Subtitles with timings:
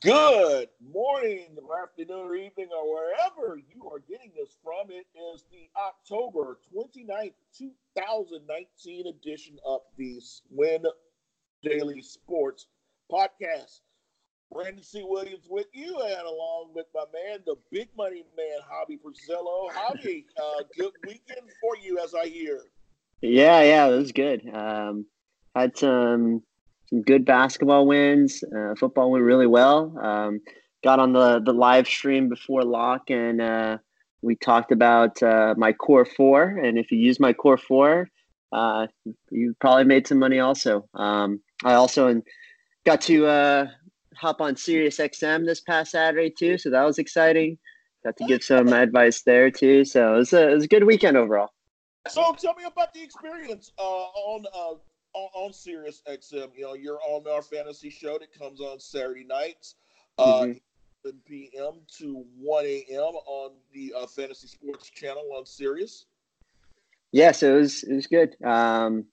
[0.00, 4.90] Good morning, afternoon, or evening, or wherever you are getting this from.
[4.90, 10.84] It is the October 29th, 2019 edition of the Win
[11.64, 12.68] Daily Sports
[13.10, 13.80] Podcast.
[14.52, 15.02] Brandon C.
[15.04, 19.68] Williams with you, and along with my man, the big money man, Hobby Brazillo.
[19.72, 22.60] Hobby, uh, good weekend for you, as I hear.
[23.20, 24.48] Yeah, yeah, it was good.
[24.54, 25.06] Um,
[25.56, 26.44] had some
[26.88, 28.42] some good basketball wins.
[28.44, 29.96] Uh, football went really well.
[30.02, 30.40] Um,
[30.82, 33.78] got on the the live stream before lock, and uh,
[34.22, 36.42] we talked about uh, my core four.
[36.42, 38.08] And if you use my core four,
[38.52, 38.86] uh,
[39.30, 40.40] you probably made some money.
[40.40, 42.22] Also, um, I also
[42.86, 43.66] got to uh,
[44.14, 47.58] hop on Sirius XM this past Saturday too, so that was exciting.
[48.04, 49.84] Got to give some advice there too.
[49.84, 51.50] So it was a, it was a good weekend overall.
[52.08, 54.78] So tell me about the experience uh, on uh,
[55.18, 56.48] on, on Sirius XM.
[56.56, 59.76] You know, you're on our fantasy show that comes on Saturday nights,
[60.18, 60.52] uh, mm-hmm.
[61.04, 61.80] 7 p.m.
[61.98, 63.00] to 1 a.m.
[63.00, 66.06] on the uh, Fantasy Sports Channel on Sirius.
[67.12, 68.36] Yeah, so it was it was good.
[68.44, 69.06] Um,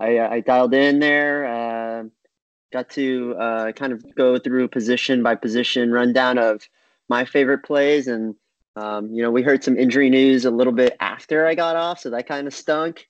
[0.00, 1.46] I I dialed in there.
[1.46, 2.04] Uh,
[2.72, 6.68] got to uh, kind of go through position by position rundown of
[7.08, 8.34] my favorite plays and.
[8.76, 11.98] Um, you know, we heard some injury news a little bit after I got off,
[11.98, 13.08] so that kind of stunk.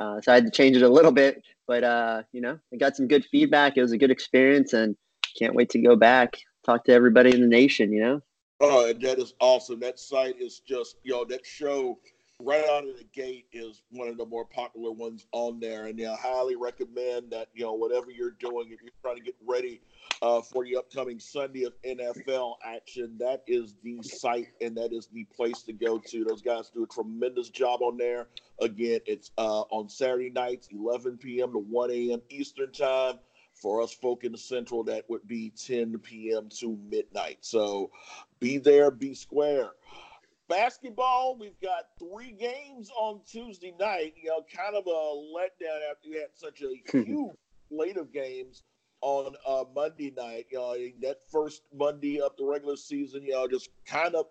[0.00, 1.42] Uh, so I had to change it a little bit.
[1.68, 3.76] But uh, you know, I got some good feedback.
[3.76, 4.96] It was a good experience, and
[5.38, 7.92] can't wait to go back, talk to everybody in the nation.
[7.92, 8.22] You know.
[8.60, 9.78] Oh, that is awesome.
[9.80, 11.98] That site is just you know that show
[12.40, 16.00] right out of the gate is one of the more popular ones on there, and
[16.00, 19.80] I highly recommend that you know whatever you're doing, if you're trying to get ready
[20.22, 23.16] uh, for the upcoming Sunday of NFL action.
[23.18, 26.24] That is the site and that is the place to go to.
[26.24, 28.28] Those guys do a tremendous job on there.
[28.60, 31.52] Again, it's uh, on Saturday nights, 11 p.m.
[31.52, 32.22] to 1 a.m.
[32.28, 33.18] Eastern Time.
[33.52, 36.48] For us folk in the Central, that would be 10 p.m.
[36.60, 37.38] to midnight.
[37.42, 37.90] So
[38.38, 39.72] be there, be square.
[40.50, 44.14] Basketball, we've got three games on Tuesday night.
[44.20, 46.74] You know, kind of a letdown after you had such a
[47.04, 47.30] huge
[47.68, 48.64] slate of games
[49.00, 50.46] on uh, Monday night.
[50.50, 54.26] You know, that first Monday of the regular season, you know, just kind of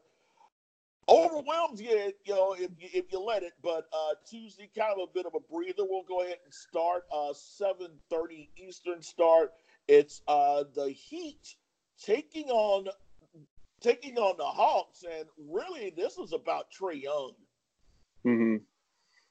[1.08, 3.54] overwhelms you, you know, if you, if you let it.
[3.64, 5.86] But uh, Tuesday, kind of a bit of a breather.
[5.90, 9.54] We'll go ahead and start uh, 7:30 Eastern start.
[9.88, 11.56] It's uh, the Heat
[11.98, 12.90] taking on
[13.82, 17.34] taking on the Hawks, and really, this is about Trae Young.
[18.24, 18.58] Hmm.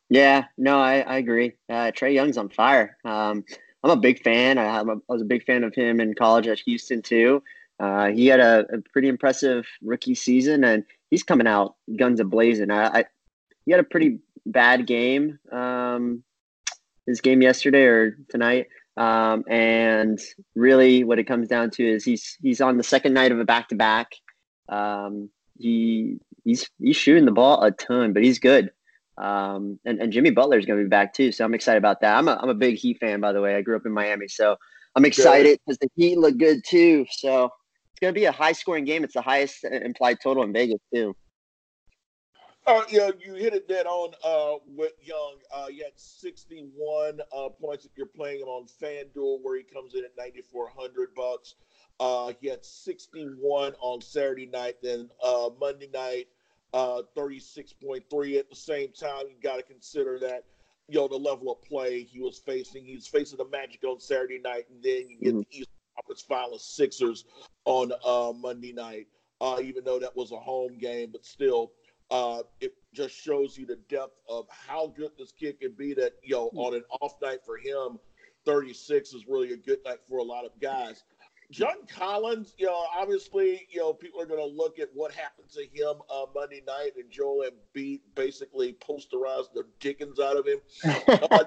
[0.08, 0.44] Yeah.
[0.56, 1.54] No, I, I agree.
[1.68, 2.96] Uh, Trae Young's on fire.
[3.04, 3.44] Um,
[3.84, 4.58] I'm a big fan.
[4.58, 7.42] I was a big fan of him in college at Houston too.
[7.78, 12.24] Uh, he had a, a, pretty impressive rookie season, and he's coming out guns a
[12.24, 12.72] blazing.
[12.72, 13.04] I, I,
[13.64, 16.24] he had a pretty bad game, um,
[17.06, 18.66] his game yesterday or tonight,
[18.96, 20.18] um, and
[20.56, 23.44] really, what it comes down to is he's he's on the second night of a
[23.44, 24.10] back to back.
[25.58, 28.70] He he's he's shooting the ball a ton, but he's good.
[29.18, 31.32] Um, and, and Jimmy Butler is going to be back too.
[31.32, 32.16] So I'm excited about that.
[32.16, 33.56] I'm a, I'm a big Heat fan, by the way.
[33.56, 34.28] I grew up in Miami.
[34.28, 34.56] So
[34.94, 37.04] I'm excited because the Heat look good too.
[37.10, 39.02] So it's going to be a high scoring game.
[39.02, 41.16] It's the highest implied total in Vegas too.
[42.64, 45.36] Uh, yeah, you hit it dead on uh, with Young.
[45.52, 49.94] Uh, you had 61 uh, points if you're playing him on FanDuel, where he comes
[49.94, 51.54] in at 9,400 bucks.
[52.00, 54.76] Uh, he had 61 on Saturday night.
[54.82, 56.28] Then uh, Monday night,
[56.72, 58.38] uh, 36.3.
[58.38, 60.44] At the same time, you got to consider that,
[60.88, 62.84] you know, the level of play he was facing.
[62.84, 65.38] He was facing the Magic on Saturday night, and then you get mm-hmm.
[65.40, 67.24] the Eastern Conference Finals Sixers
[67.64, 69.08] on uh, Monday night.
[69.40, 71.70] Uh, even though that was a home game, but still,
[72.10, 75.94] uh, it just shows you the depth of how good this kid can be.
[75.94, 76.58] That you know, mm-hmm.
[76.58, 78.00] on an off night for him,
[78.44, 81.04] 36 is really a good night for a lot of guys.
[81.50, 85.48] John Collins, you know, obviously, you know, people are going to look at what happened
[85.50, 90.60] to him uh, Monday night, and Joel Embiid basically posterized the dickens out of him.
[91.30, 91.44] uh,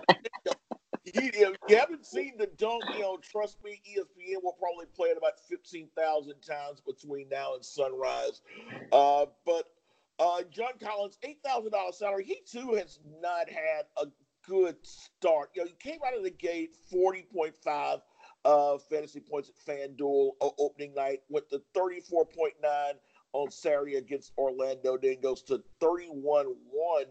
[1.03, 5.09] he, if you haven't seen the dunk, you know, trust me, ESPN will probably play
[5.09, 8.41] it about 15,000 times between now and sunrise.
[8.91, 9.65] Uh, but
[10.19, 14.07] uh, John Collins, $8,000 salary, he too has not had a
[14.47, 15.49] good start.
[15.55, 18.01] You know, he came out of the gate 40.5
[18.45, 21.19] uh, fantasy points at FanDuel opening night.
[21.29, 22.51] Went to 34.9
[23.33, 24.97] on Saturday against Orlando.
[24.97, 27.05] Then goes to 31 1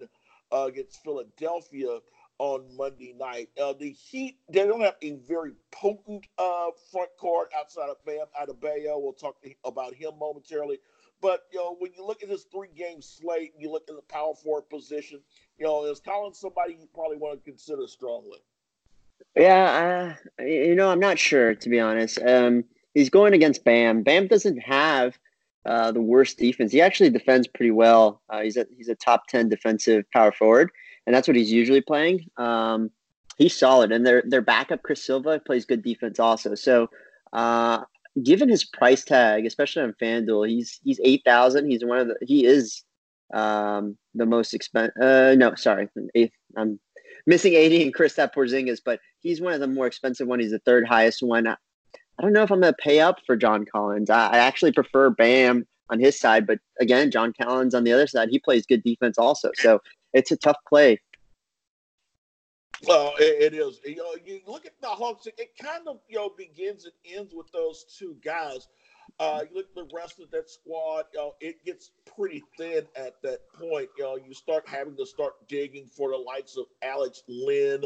[0.53, 1.99] uh, against Philadelphia
[2.39, 3.51] on Monday night.
[3.61, 8.27] Uh, the Heat, they don't have a very potent uh, front court outside of Bam
[8.41, 9.01] Adebayo.
[9.01, 10.79] We'll talk about him momentarily.
[11.21, 13.95] But, you know, when you look at this three game slate, and you look at
[13.95, 15.21] the power forward position,
[15.59, 18.39] you know, is Collins somebody you probably want to consider strongly?
[19.37, 22.19] Yeah, uh, you know, I'm not sure to be honest.
[22.25, 22.65] Um,
[22.95, 24.03] he's going against Bam.
[24.03, 25.19] Bam doesn't have
[25.67, 26.73] uh, the worst defense.
[26.73, 28.23] He actually defends pretty well.
[28.29, 30.71] Uh, he's a he's a top ten defensive power forward,
[31.07, 32.27] and that's what he's usually playing.
[32.37, 32.91] Um,
[33.39, 36.55] he's solid, and their their backup Chris Silva plays good defense also.
[36.55, 36.89] So,
[37.33, 37.85] uh,
[38.23, 41.71] given his price tag, especially on FanDuel, he's he's eight thousand.
[41.71, 42.83] He's one of the he is
[43.33, 44.95] um, the most expensive.
[45.01, 46.81] Uh, no, sorry, i I'm
[47.27, 50.41] missing AD and Kristaps Porzingis, but he's one of the more expensive one.
[50.41, 51.47] He's the third highest one.
[51.47, 51.57] I
[52.23, 54.11] don't know if I'm going to pay up for John Collins.
[54.11, 58.07] I, I, actually prefer Bam on his side, but again, John Collins on the other
[58.07, 59.51] side, he plays good defense also.
[59.55, 59.81] So
[60.13, 61.01] it's a tough play.
[62.87, 63.81] Well, it, it is.
[63.85, 65.27] You know, you look at the Hawks.
[65.27, 68.69] It kind of you know begins and ends with those two guys.
[69.19, 71.05] Uh, you look at the rest of that squad.
[71.13, 73.89] You know, it gets pretty thin at that point.
[73.99, 77.83] You know, you start having to start digging for the likes of Alex Len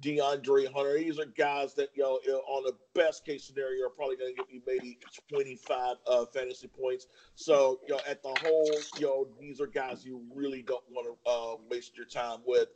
[0.00, 0.98] DeAndre Hunter.
[0.98, 2.18] These are guys that, you know,
[2.48, 4.98] on the best case scenario, are probably going to get you maybe
[5.28, 7.06] 25 uh, fantasy points.
[7.34, 11.06] So, you know, at the whole, you know, these are guys you really don't want
[11.24, 12.68] to uh, waste your time with.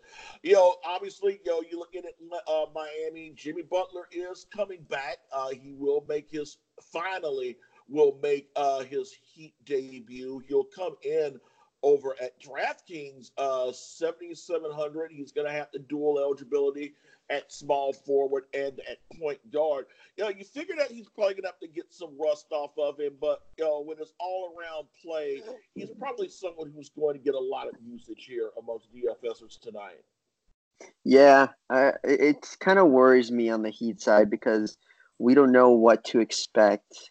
[0.43, 2.17] You know, obviously, you know, you look at it,
[2.49, 5.19] uh, Miami, Jimmy Butler is coming back.
[5.33, 6.59] Uh, he will make his,
[6.93, 7.57] finally,
[7.89, 10.43] will make uh, his Heat debut.
[10.49, 11.39] He'll come in
[11.85, 15.13] over at DraftKings, uh, 7,700.
[15.13, 16.95] He's going to have the dual eligibility
[17.31, 19.87] at small forward and at point guard.
[20.17, 22.73] You know, you figure that he's probably going to have to get some rust off
[22.79, 25.43] of him, but, you know, when it's all around play,
[25.75, 30.03] he's probably someone who's going to get a lot of usage here amongst DFSers tonight.
[31.05, 31.49] Yeah,
[32.03, 34.77] it kind of worries me on the Heat side because
[35.19, 37.11] we don't know what to expect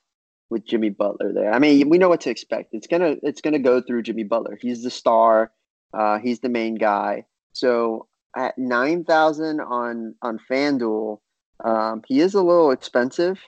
[0.50, 1.54] with Jimmy Butler there.
[1.54, 2.74] I mean, we know what to expect.
[2.74, 4.58] It's gonna it's gonna go through Jimmy Butler.
[4.62, 5.52] He's the star.
[5.94, 7.26] Uh, he's the main guy.
[7.54, 11.20] So at nine thousand on on FanDuel,
[11.64, 13.40] um, he is a little expensive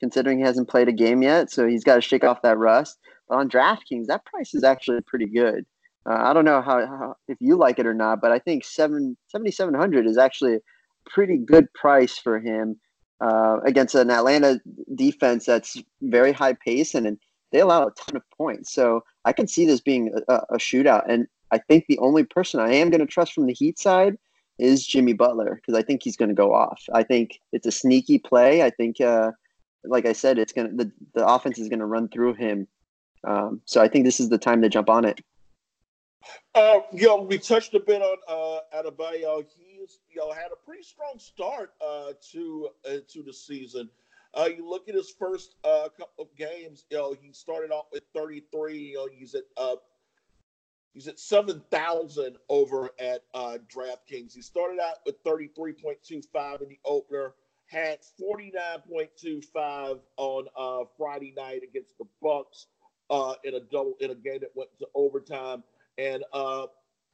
[0.00, 1.50] considering he hasn't played a game yet.
[1.50, 2.98] So he's got to shake off that rust.
[3.28, 5.64] But on DraftKings, that price is actually pretty good.
[6.04, 8.64] Uh, I don't know how, how, if you like it or not, but I think
[8.64, 10.60] seven seventy seven hundred is actually a
[11.08, 12.80] pretty good price for him
[13.22, 14.60] uh, against an Atlanta
[14.94, 17.18] defense that's very high pace and, and,
[17.52, 18.72] they allow a ton of points.
[18.72, 21.04] So I can see this being a, a shootout.
[21.06, 24.16] And I think the only person I am going to trust from the Heat side
[24.58, 26.82] is Jimmy Butler because I think he's going to go off.
[26.94, 28.62] I think it's a sneaky play.
[28.62, 29.32] I think, uh,
[29.84, 32.66] like I said, it's going to the, the offense is going to run through him.
[33.24, 35.20] Um, so I think this is the time to jump on it.
[36.54, 39.44] Uh, know, we touched a bit on uh, Adebayo.
[39.56, 39.71] He's
[40.10, 43.88] you know had a pretty strong start uh, to uh, to the season.
[44.34, 46.84] Uh, you look at his first uh, couple of games.
[46.90, 48.78] You know, he started off with 33.
[48.78, 49.76] You know, he's at uh,
[50.94, 54.32] he's at 7,000 over at uh, DraftKings.
[54.34, 57.34] He started out with 33.25 in the opener.
[57.66, 62.66] Had 49.25 on uh, Friday night against the Bucks
[63.10, 65.62] uh, in a double in a game that went to overtime
[65.98, 66.66] and uh,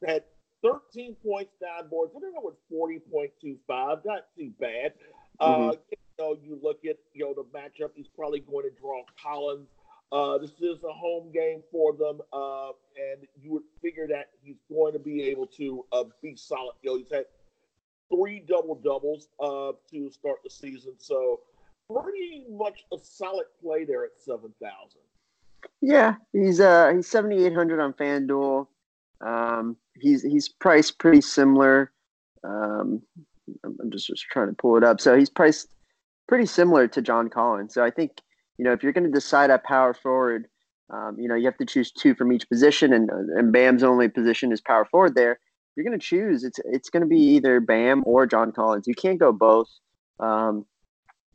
[0.05, 0.23] had
[0.63, 2.13] 13 points, nine boards.
[2.15, 4.93] I don't know what 40.25, not too bad.
[5.39, 5.69] Uh, mm-hmm.
[5.69, 7.91] Uh, you know, you look at you know the matchup.
[7.95, 9.69] He's probably going to draw Collins.
[10.11, 14.57] Uh, this is a home game for them, uh, and you would figure that he's
[14.67, 16.73] going to be able to uh, be solid.
[16.81, 17.25] You know, he's had
[18.11, 21.41] three double doubles uh, to start the season, so
[21.89, 25.01] pretty much a solid play there at seven thousand.
[25.81, 28.67] Yeah, he's uh he's seventy eight hundred on FanDuel.
[29.25, 31.91] Um, he's he's priced pretty similar.
[32.43, 33.01] Um,
[33.63, 35.01] I'm just just trying to pull it up.
[35.01, 35.67] So he's priced
[36.27, 37.73] pretty similar to John Collins.
[37.73, 38.11] So I think
[38.57, 40.47] you know if you're going to decide at power forward,
[40.89, 44.07] um, you know you have to choose two from each position, and and Bam's only
[44.07, 45.15] position is power forward.
[45.15, 45.39] There,
[45.75, 46.43] you're going to choose.
[46.43, 48.87] It's it's going to be either Bam or John Collins.
[48.87, 49.69] You can't go both.
[50.19, 50.65] Um,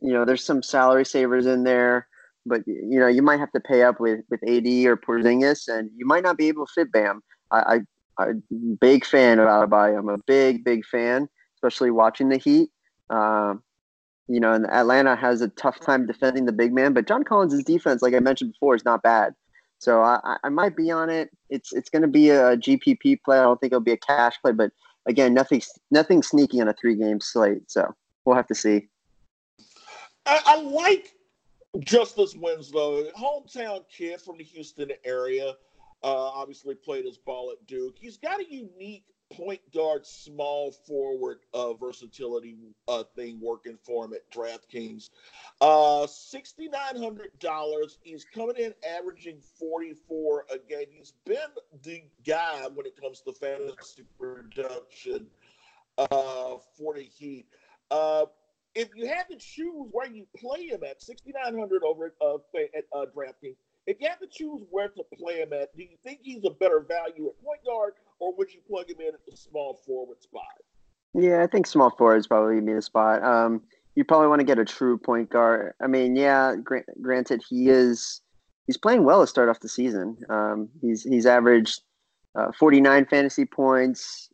[0.01, 2.07] you know, there's some salary savers in there
[2.45, 5.89] but you know you might have to pay up with with AD or Porzingis, and
[5.95, 7.21] you might not be able to fit Bam.
[7.51, 7.79] I, I
[8.17, 8.43] I'm
[8.79, 9.99] big fan of Adebayo.
[9.99, 12.69] I'm a big big fan, especially watching the Heat.
[13.09, 13.61] Um,
[14.27, 17.63] you know, and Atlanta has a tough time defending the big man, but John Collins'
[17.63, 19.35] defense, like I mentioned before, is not bad.
[19.77, 21.29] So I, I might be on it.
[21.49, 23.37] It's it's going to be a GPP play.
[23.37, 24.71] I don't think it'll be a cash play, but
[25.05, 25.61] again, nothing
[25.91, 27.69] nothing sneaky on a three game slate.
[27.69, 28.87] So we'll have to see.
[30.25, 31.11] I, I like
[31.79, 35.53] Justice Winslow, hometown kid from the Houston area,
[36.03, 37.95] uh, obviously played his ball at Duke.
[37.99, 42.55] He's got a unique point guard, small forward uh, versatility
[42.87, 45.09] uh, thing working for him at DraftKings.
[45.61, 47.97] Uh, $6,900.
[48.03, 50.85] He's coming in averaging 44 a game.
[50.91, 51.37] He's been
[51.83, 55.27] the guy when it comes to fantasy production
[55.97, 57.47] uh, for the Heat.
[57.89, 58.25] Uh,
[58.73, 62.35] if you had to choose where you play him at 6,900 over uh,
[62.77, 63.55] at uh, DraftKings,
[63.87, 66.49] if you had to choose where to play him at, do you think he's a
[66.49, 70.21] better value at point guard, or would you plug him in at the small forward
[70.21, 70.43] spot?
[71.13, 73.23] Yeah, I think small forward is probably be the spot.
[73.23, 73.61] Um,
[73.95, 75.73] you probably want to get a true point guard.
[75.81, 76.55] I mean, yeah,
[77.01, 78.21] granted, he is
[78.67, 80.17] he's playing well to start off the season.
[80.29, 81.81] Um, he's he's averaged
[82.35, 84.29] uh, 49 fantasy points,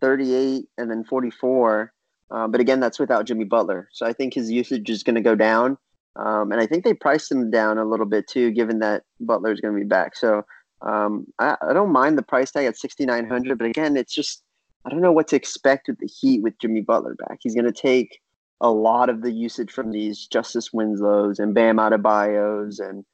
[0.00, 1.92] 38, and then 44.
[2.30, 3.88] Uh, but again, that's without Jimmy Butler.
[3.92, 5.78] So I think his usage is going to go down.
[6.18, 9.52] Um, and I think they priced him down a little bit too, given that Butler
[9.52, 10.16] is going to be back.
[10.16, 10.44] So
[10.82, 13.56] um, I, I, don't mind the price tag at 6,900.
[13.56, 14.42] But again, it's just,
[14.84, 17.38] I don't know what to expect with the Heat with Jimmy Butler back.
[17.40, 18.20] He's going to take
[18.60, 23.04] a lot of the usage from these Justice Winslows and Bam Adebayos and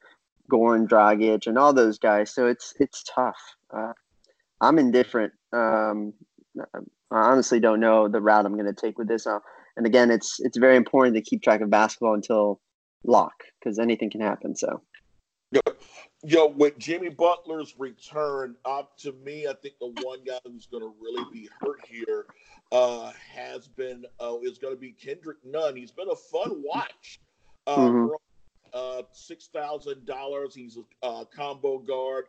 [0.50, 2.32] Goran Dragic and all those guys.
[2.32, 3.38] So it's it's tough.
[3.74, 3.92] Uh,
[4.60, 5.32] I'm indifferent.
[5.52, 6.14] Um,
[6.58, 6.80] I
[7.10, 9.26] honestly don't know the route I'm going to take with this.
[9.26, 9.40] Uh,
[9.76, 12.60] and again, it's it's very important to keep track of basketball until
[13.04, 14.56] lock because anything can happen.
[14.56, 14.82] So,
[15.50, 15.60] yo,
[16.22, 20.82] yo, with Jimmy Butler's return, up to me, I think the one guy who's going
[20.82, 22.26] to really be hurt here
[22.72, 25.76] uh, has been uh, is going to be Kendrick Nunn.
[25.76, 27.20] He's been a fun watch.
[27.66, 28.08] Uh, mm-hmm.
[28.74, 30.54] uh six thousand dollars.
[30.54, 32.26] He's a uh, combo guard.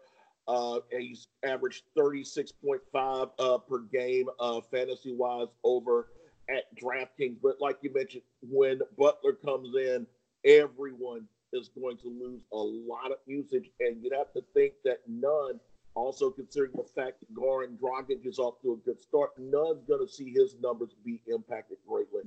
[0.48, 6.10] Uh, he's averaged 36.5 uh, per game, uh, fantasy wise, over
[6.50, 7.38] at DraftKings.
[7.41, 10.05] But like you mentioned, when Butler comes in,
[10.45, 13.69] everyone is going to lose a lot of usage.
[13.79, 15.59] And you'd have to think that Nunn,
[15.95, 20.05] also considering the fact that Goran Dragic is off to a good start, Nunn's going
[20.05, 22.23] to see his numbers be impacted greatly.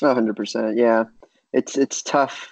[0.00, 0.76] 100%.
[0.76, 1.04] Yeah.
[1.52, 2.48] It's, it's tough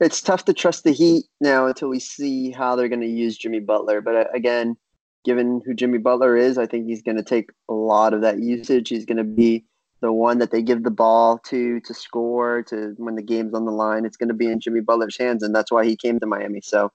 [0.00, 3.36] it's tough to trust the Heat now until we see how they're going to use
[3.36, 4.00] Jimmy Butler.
[4.00, 4.76] But uh, again,
[5.24, 8.38] given who Jimmy Butler is, I think he's going to take a lot of that
[8.38, 8.88] usage.
[8.88, 9.64] He's going to be
[10.00, 13.64] the one that they give the ball to to score to when the game's on
[13.64, 14.04] the line.
[14.04, 16.60] It's going to be in Jimmy Butler's hands, and that's why he came to Miami.
[16.60, 16.92] So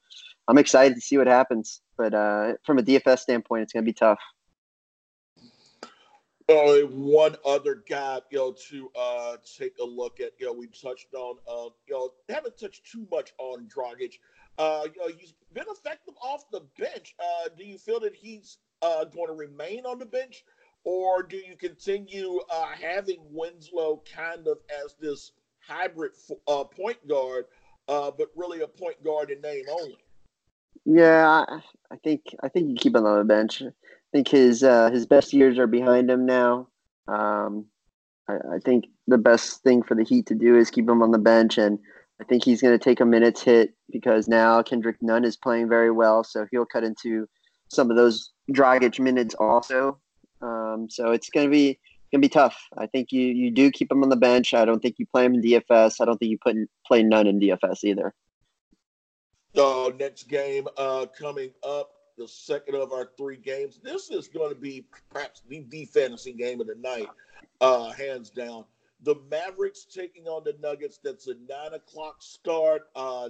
[0.47, 1.81] I'm excited to see what happens.
[1.97, 4.19] But uh, from a DFS standpoint, it's going to be tough.
[6.49, 10.31] Uh, one other guy, you know, to uh, take a look at.
[10.39, 14.15] You know, we touched on, uh, you know, haven't touched too much on Dragic.
[14.57, 17.15] Uh, you know, he's been effective off the bench.
[17.17, 20.43] Uh, do you feel that he's uh, going to remain on the bench,
[20.83, 26.11] or do you continue uh, having Winslow kind of as this hybrid
[26.47, 27.45] uh, point guard,
[27.87, 29.97] uh, but really a point guard in name only?
[30.85, 31.45] Yeah,
[31.91, 33.61] I think I think you keep him on the bench
[34.13, 36.67] I think his uh, his best years are behind him now.
[37.07, 37.65] Um,
[38.29, 41.09] I, I, think the best thing for the Heat to do is keep him on
[41.09, 41.79] the bench, and
[42.21, 45.67] I think he's going to take a minute's hit because now Kendrick Nunn is playing
[45.67, 47.27] very well, so he'll cut into
[47.69, 49.97] some of those Dragic minutes also.
[50.43, 51.79] Um, so it's going to be
[52.11, 52.57] gonna be tough.
[52.77, 54.53] I think you you do keep him on the bench.
[54.53, 55.95] I don't think you play him in DFS.
[55.99, 58.13] I don't think you put in, play Nunn in DFS either.
[59.55, 63.79] So next game uh, coming up the second of our three games.
[63.83, 67.07] This is going to be perhaps the, the fantasy game of the night,
[67.61, 68.65] uh, hands down.
[69.01, 70.99] The Mavericks taking on the Nuggets.
[71.03, 72.83] That's a nine o'clock start.
[72.95, 73.29] Uh,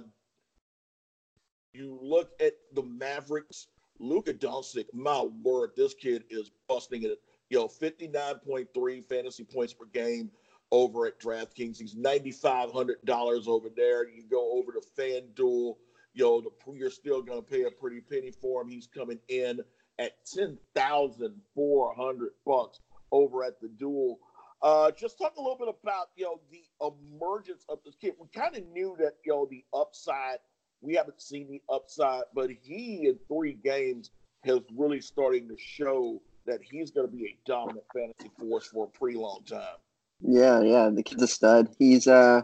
[1.72, 3.68] you look at the Mavericks.
[3.98, 7.20] Luka Doncic, my word, this kid is busting it.
[7.50, 10.30] You know, 59.3 fantasy points per game
[10.70, 11.78] over at DraftKings.
[11.78, 14.08] He's $9,500 over there.
[14.08, 15.76] You go over to FanDuel
[16.14, 18.68] yo, the, you're still going to pay a pretty penny for him.
[18.68, 19.60] He's coming in
[19.98, 22.80] at ten thousand four hundred bucks
[23.12, 24.18] over at the duel.
[24.62, 28.14] Uh, just talk a little bit about you know the emergence of this kid.
[28.18, 30.38] We kind of knew that you know the upside.
[30.84, 34.10] We haven't seen the upside, but he in three games
[34.44, 38.84] has really starting to show that he's going to be a dominant fantasy force for
[38.84, 39.76] a pretty long time.
[40.20, 41.68] Yeah, yeah, the kid's a stud.
[41.78, 42.42] He's uh,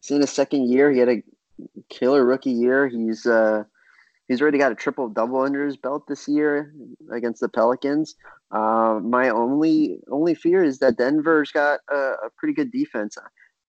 [0.00, 0.90] he's in his second year.
[0.90, 1.22] He had a
[1.90, 2.88] killer rookie year.
[2.88, 3.64] He's uh,
[4.28, 6.72] he's already got a triple double under his belt this year
[7.12, 8.14] against the Pelicans.
[8.50, 13.18] Uh, my only only fear is that Denver's got a, a pretty good defense.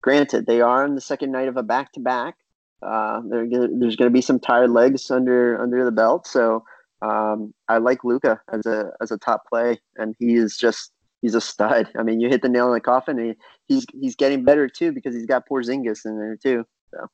[0.01, 2.35] Granted, they are on the second night of a back to back.
[2.81, 6.63] There's going to be some tired legs under under the belt, so
[7.01, 10.91] um, I like Luka as a as a top play, and he is just
[11.21, 11.89] he's a stud.
[11.97, 13.19] I mean, you hit the nail in the coffin.
[13.19, 13.35] And
[13.67, 16.65] he's he's getting better too because he's got Porzingis in there too.
[16.91, 17.07] So.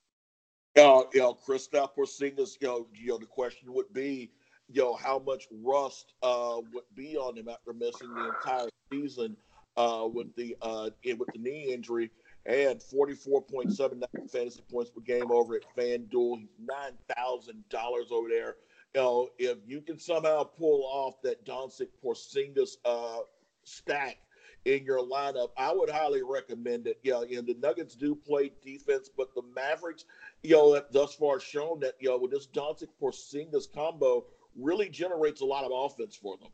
[0.77, 4.31] Uh, you know, Kristaps Porzingis, you know, you know, the question would be,
[4.69, 9.35] you know, how much rust uh, would be on him after missing the entire season
[9.75, 12.09] uh, with the uh, with the knee injury
[12.45, 16.39] and 44.79 fantasy points per game over at FanDuel.
[16.39, 18.55] He's nine thousand dollars over there.
[18.95, 23.19] You know, if you can somehow pull off that Doncic Porzingis uh,
[23.63, 24.17] stack,
[24.65, 26.99] in your lineup, I would highly recommend it.
[27.03, 30.05] Yeah, and the Nuggets do play defense, but the Mavericks,
[30.43, 34.89] you know, have thus far shown that you know with this Doncic Porzingis combo really
[34.89, 36.49] generates a lot of offense for them.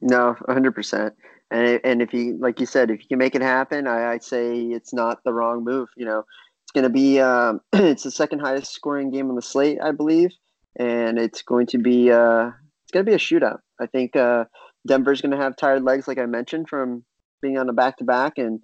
[0.00, 1.14] No, hundred percent.
[1.50, 4.24] And and if you like you said, if you can make it happen, I, I'd
[4.24, 5.88] say it's not the wrong move.
[5.96, 6.24] You know,
[6.64, 9.92] it's going to be um, it's the second highest scoring game on the slate, I
[9.92, 10.30] believe,
[10.76, 12.50] and it's going to be uh,
[12.82, 13.58] it's going to be a shootout.
[13.80, 14.44] I think uh,
[14.86, 17.04] Denver's going to have tired legs, like I mentioned, from
[17.42, 18.60] being on a back to back, and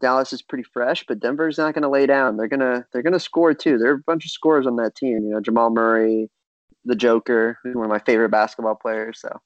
[0.00, 1.04] Dallas is pretty fresh.
[1.06, 2.36] But Denver's not going to lay down.
[2.36, 3.78] They're gonna they're gonna score too.
[3.78, 5.24] There are a bunch of scorers on that team.
[5.24, 6.30] You know, Jamal Murray,
[6.84, 9.20] the Joker, who's one of my favorite basketball players.
[9.20, 9.40] So.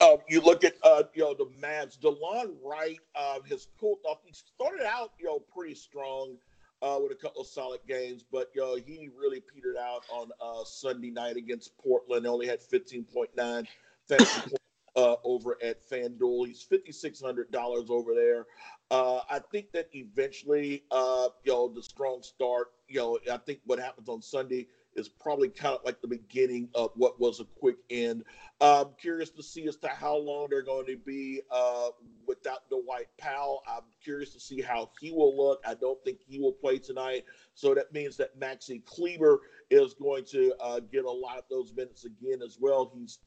[0.00, 1.98] Uh, you look at uh, you know the Mavs.
[1.98, 4.18] Delon Wright uh, has cooled off.
[4.24, 6.36] He started out you know pretty strong
[6.82, 10.30] uh, with a couple of solid games, but you know, he really petered out on
[10.40, 12.26] uh, Sunday night against Portland.
[12.26, 13.66] Only had 15.9
[14.06, 14.56] fantasy points
[14.96, 16.46] uh, over at FanDuel.
[16.46, 18.46] He's fifty six hundred dollars over there.
[18.90, 22.68] Uh, I think that eventually, uh, you know, the strong start.
[22.88, 26.68] You know, I think what happens on Sunday is probably kind of like the beginning
[26.74, 28.24] of what was a quick end.
[28.60, 31.90] I'm curious to see as to how long they're going to be uh,
[32.26, 33.62] without Dwight Powell.
[33.68, 35.62] I'm curious to see how he will look.
[35.66, 37.24] I don't think he will play tonight.
[37.54, 41.74] So that means that Maxi Kleber is going to uh, get a lot of those
[41.76, 42.90] minutes again as well.
[42.94, 43.18] He's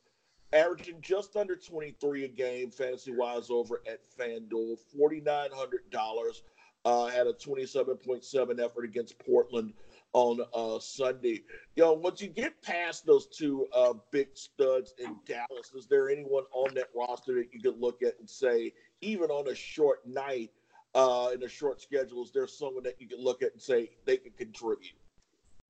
[0.54, 6.42] averaging just under 23 a game fantasy wise over at FanDuel, $4,900.
[6.86, 9.74] Uh, had a 27.7 effort against Portland
[10.14, 11.44] on uh, Sunday.
[11.76, 16.44] Yo, once you get past those two uh, big studs in Dallas, is there anyone
[16.54, 20.52] on that roster that you could look at and say, even on a short night,
[20.96, 23.90] uh, in a short schedule, is there someone that you could look at and say
[24.06, 24.94] they can contribute?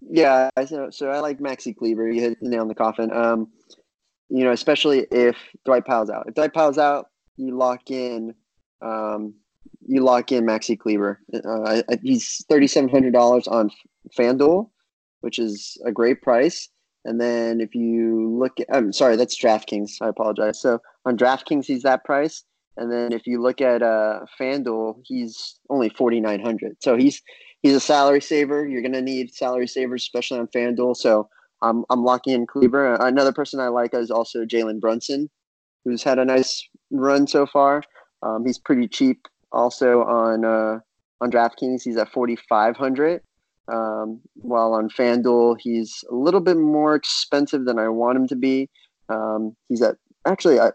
[0.01, 2.09] Yeah, so, so I like Maxi Kleber.
[2.09, 3.11] You hit the nail in the coffin.
[3.11, 3.49] Um,
[4.29, 6.25] you know, especially if Dwight Powell's out.
[6.27, 8.33] If Dwight Powell's out, you lock in
[8.81, 9.33] um,
[9.85, 11.19] you lock in Maxi Kleber.
[11.33, 13.71] Uh, he's thirty seven hundred dollars on
[14.17, 14.69] FanDuel,
[15.21, 16.69] which is a great price.
[17.05, 20.01] And then if you look at, I'm sorry, that's DraftKings.
[20.01, 20.61] I apologize.
[20.61, 22.43] So on DraftKings, he's that price.
[22.77, 26.77] And then if you look at uh, FanDuel, he's only forty nine hundred.
[26.81, 27.21] So he's
[27.61, 28.67] he's a salary saver.
[28.67, 30.95] You're gonna need salary savers, especially on FanDuel.
[30.95, 31.29] So
[31.61, 32.95] I'm I'm locking in Kleber.
[32.95, 35.29] Another person I like is also Jalen Brunson,
[35.83, 37.83] who's had a nice run so far.
[38.23, 40.79] Um, he's pretty cheap also on uh,
[41.21, 41.81] on DraftKings.
[41.83, 43.21] He's at forty five hundred.
[43.71, 48.35] Um, while on FanDuel, he's a little bit more expensive than I want him to
[48.35, 48.69] be.
[49.09, 50.71] Um, he's at actually I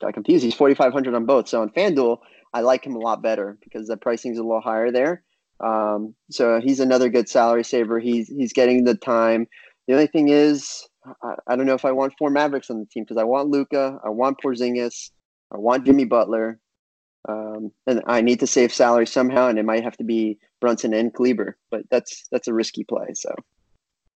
[0.00, 0.44] got confused.
[0.44, 1.48] He's forty five hundred on both.
[1.48, 2.18] So on FanDuel,
[2.52, 5.22] I like him a lot better because the pricing's a little higher there.
[5.60, 8.00] Um, so he's another good salary saver.
[8.00, 9.46] He's he's getting the time.
[9.86, 10.86] The only thing is,
[11.22, 13.48] I, I don't know if I want four Mavericks on the team because I want
[13.48, 15.10] Luka, I want Porzingis,
[15.52, 16.58] I want Jimmy Butler,
[17.28, 20.94] um, and I need to save salary somehow, and it might have to be Brunson
[20.94, 23.08] and Kleber, but that's that's a risky play.
[23.14, 23.34] So.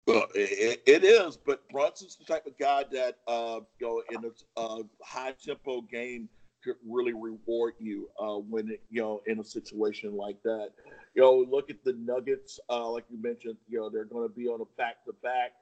[0.06, 4.30] Well, it, it is, but Brunson's the type of guy that uh, you know in
[4.58, 6.28] a high tempo game
[6.62, 10.72] could really reward you uh, when it, you know in a situation like that.
[11.14, 13.56] You know, look at the Nuggets, uh, like you mentioned.
[13.66, 15.52] You know, they're going to be on a back to back.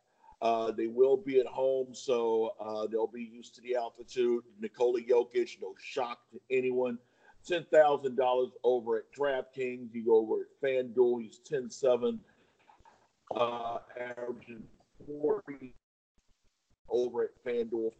[0.76, 4.42] They will be at home, so uh, they'll be used to the altitude.
[4.60, 6.98] Nikola Jokic, no shock to anyone
[7.46, 9.92] ten thousand dollars over at DraftKings.
[9.92, 12.18] You go over at FanDuel, he's 10-7,
[13.34, 14.62] uh, averaging
[15.06, 15.74] forty
[16.88, 17.90] over at FanDuel.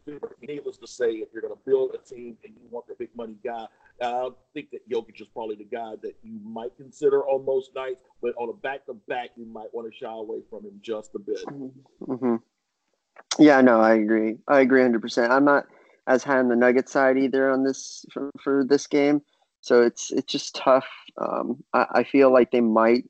[0.41, 3.09] Needless to say, if you're going to build a team and you want the big
[3.15, 3.65] money guy,
[4.01, 8.01] I think that Jokic is probably the guy that you might consider on most nights,
[8.21, 11.11] but on a back to back, you might want to shy away from him just
[11.15, 11.43] a bit.
[11.45, 12.35] Mm-hmm.
[13.39, 14.37] Yeah, no, I agree.
[14.47, 15.29] I agree 100%.
[15.29, 15.65] I'm not
[16.07, 19.21] as high on the Nugget side either on this for, for this game.
[19.63, 20.87] So it's it's just tough.
[21.17, 23.05] Um, I, I, feel like they might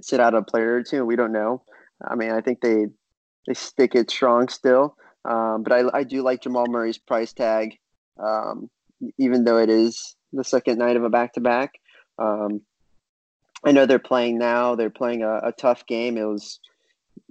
[0.00, 1.04] sit out a player or two.
[1.04, 1.62] We don't know.
[2.08, 2.86] I mean, I think they
[3.46, 4.96] they stick it strong still.
[5.24, 7.76] Um, but I, I do like Jamal Murray's price tag,
[8.22, 8.70] um,
[9.18, 11.72] even though it is the second night of a back to back.
[13.64, 14.74] I know they're playing now.
[14.74, 16.16] They're playing a, a tough game.
[16.16, 16.60] It was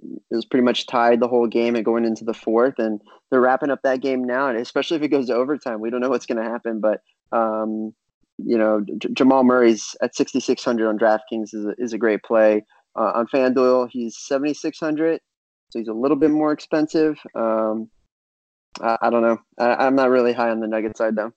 [0.02, 3.40] it was pretty much tied the whole game and going into the fourth, and they're
[3.40, 4.48] wrapping up that game now.
[4.48, 6.80] And especially if it goes to overtime, we don't know what's going to happen.
[6.80, 7.94] But um,
[8.38, 12.64] you know, J- Jamal Murray's at 6,600 on DraftKings is a, is a great play.
[12.96, 15.20] Uh, on FanDuel, he's 7,600,
[15.70, 17.18] so he's a little bit more expensive.
[17.34, 17.90] Um,
[18.80, 19.38] I, I, don't know.
[19.58, 21.32] I, am not really high on the Nugget side, though.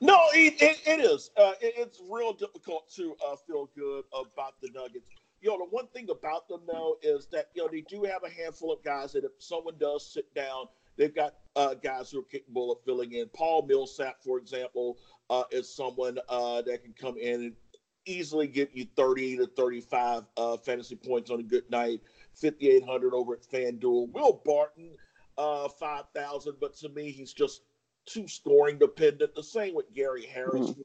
[0.00, 1.30] No, it, it, it is.
[1.36, 5.06] Uh, it, it's real difficult to uh, feel good about the Nuggets.
[5.40, 8.22] You know, the one thing about them, though, is that, you know, they do have
[8.24, 12.20] a handful of guys that if someone does sit down they've got uh, guys who
[12.20, 13.28] are capable of filling in.
[13.34, 14.98] Paul Millsap, for example,
[15.32, 17.52] uh, is someone uh, that can come in and
[18.04, 22.00] easily get you 30 to 35 uh, fantasy points on a good night.
[22.34, 24.12] 5,800 over at FanDuel.
[24.12, 24.90] Will Barton,
[25.38, 27.62] uh, 5,000, but to me, he's just
[28.04, 29.34] too scoring dependent.
[29.34, 30.80] The same with Gary Harris, mm-hmm.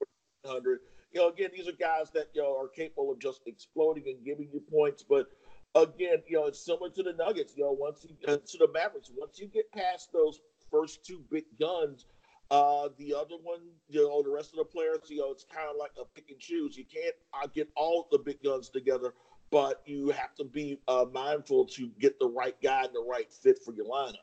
[0.45, 0.79] 400.
[1.11, 4.23] You know, again, these are guys that you know are capable of just exploding and
[4.23, 5.03] giving you points.
[5.03, 5.27] But
[5.75, 7.53] again, you know, it's similar to the Nuggets.
[7.57, 11.23] You know, once you uh, to the Mavericks, once you get past those first two
[11.31, 12.05] big guns,
[12.51, 15.67] uh, the other one, you know, the rest of the players, you know, it's kind
[15.69, 16.77] of like a pick and choose.
[16.77, 19.13] You can't uh, get all the big guns together,
[19.51, 23.31] but you have to be uh, mindful to get the right guy and the right
[23.31, 24.15] fit for your lineup.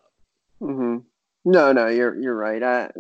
[0.61, 0.99] Mm-hmm.
[1.45, 2.63] No, no, you're you're right.
[2.63, 2.91] I,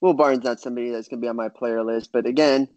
[0.00, 2.68] Will Barnes not somebody that's going to be on my player list, but again,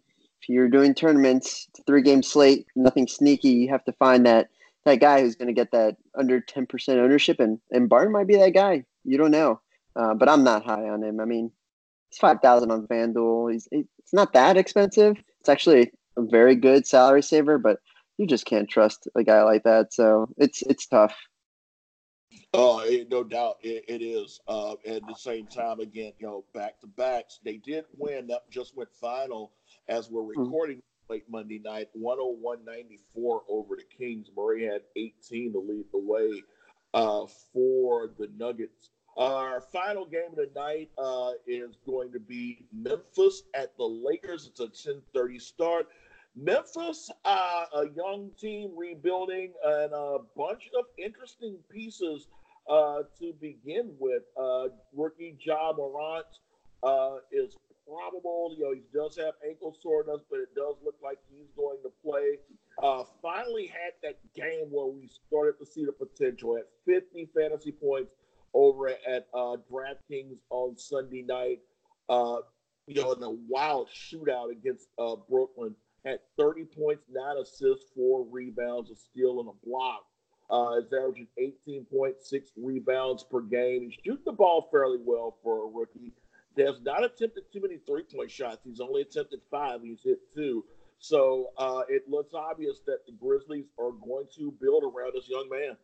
[0.41, 4.49] if you're doing tournaments, three game slate, nothing sneaky, you have to find that
[4.86, 8.27] that guy who's going to get that under ten percent ownership, and and Barton might
[8.27, 8.86] be that guy.
[9.03, 9.60] You don't know,
[9.95, 11.19] uh, but I'm not high on him.
[11.19, 11.51] I mean,
[12.10, 13.54] it's five thousand on FanDuel.
[13.54, 15.17] He's it's not that expensive.
[15.39, 17.80] It's actually a very good salary saver, but
[18.17, 19.93] you just can't trust a guy like that.
[19.93, 21.15] So it's it's tough.
[22.54, 24.39] Oh, it, no doubt it, it is.
[24.48, 28.28] Uh, at the same time, again, you know, back to backs, they did win.
[28.28, 29.52] That just went final
[29.88, 30.41] as we're hmm.
[30.41, 31.13] recording mm-hmm.
[31.13, 34.30] late Monday night, 101.94 over the Kings.
[34.36, 36.41] Murray had 18 to lead the way
[36.93, 38.89] uh, for the Nuggets.
[39.17, 44.45] Our final game of the night uh, is going to be Memphis at the Lakers.
[44.45, 45.88] It's a 10:30 start.
[46.36, 52.27] Memphis, uh, a young team rebuilding, and a bunch of interesting pieces
[52.69, 54.21] uh, to begin with.
[54.39, 56.27] Uh, rookie Ja Morant
[56.84, 58.53] uh, is probable.
[58.56, 61.91] You know, he does have ankle soreness, but it does look like he's going to
[62.06, 62.38] play.
[62.84, 67.71] Uh, finally had that game where we started to see the potential at 50 fantasy
[67.71, 68.12] points
[68.54, 71.60] over at uh, DraftKings on Sunday night.
[72.10, 72.38] Uh,
[72.88, 78.26] you know, in a wild shootout against uh, Brooklyn had 30 points, nine assists, four
[78.32, 80.06] rebounds, a steal, and a block.
[80.50, 82.14] Uh, is averaging 18.6
[82.56, 83.82] rebounds per game.
[83.82, 86.14] He's shooting the ball fairly well for a rookie.
[86.58, 88.62] Has not attempted too many three point shots.
[88.64, 89.82] He's only attempted five.
[89.84, 90.64] He's hit two.
[91.00, 95.50] So uh, it looks obvious that the Grizzlies are going to build around this young
[95.52, 95.76] man.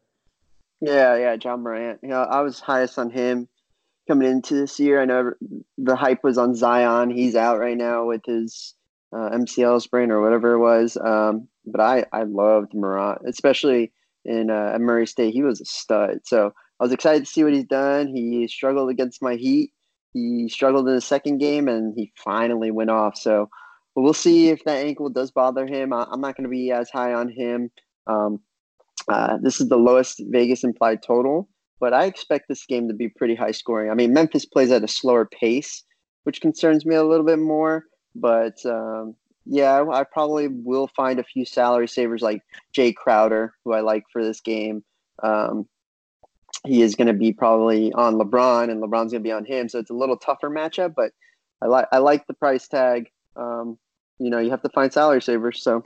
[0.86, 2.00] Yeah, yeah, John Morant.
[2.04, 3.48] You know, I was highest on him
[4.06, 5.02] coming into this year.
[5.02, 5.32] I know
[5.78, 7.10] the hype was on Zion.
[7.10, 8.76] He's out right now with his
[9.16, 10.98] uh, MCL sprain or whatever it was.
[10.98, 13.94] Um, but I, I loved Morant, especially
[14.26, 15.34] in uh, at Murray State.
[15.34, 16.20] He was a stud.
[16.26, 18.14] So I was excited to see what he's done.
[18.14, 19.72] He struggled against my Heat.
[20.12, 23.18] He struggled in the second game, and he finally went off.
[23.18, 23.50] So
[23.96, 25.94] we'll see if that ankle does bother him.
[25.94, 27.72] I, am not going to be as high on him.
[28.06, 28.42] Um,
[29.10, 33.10] uh, this is the lowest Vegas implied total, but I expect this game to be
[33.10, 33.92] pretty high scoring.
[33.92, 35.84] I mean, Memphis plays at a slower pace,
[36.24, 37.86] which concerns me a little bit more.
[38.16, 42.42] But um, yeah, I probably will find a few salary savers like
[42.78, 44.84] Jae Crowder, who I like for this game.
[45.22, 45.68] Um,
[46.66, 49.68] he is going to be probably on LeBron, and LeBron's going to be on him,
[49.68, 50.94] so it's a little tougher matchup.
[50.96, 51.12] But
[51.62, 53.10] I like I like the price tag.
[53.36, 53.78] Um,
[54.20, 55.62] you know, you have to find salary savers.
[55.62, 55.84] So.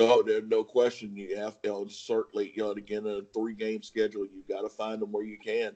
[0.00, 1.14] No, there's no question.
[1.14, 5.02] You have to certainly, you know, again, a three game schedule, You've got to find
[5.02, 5.72] them where you can.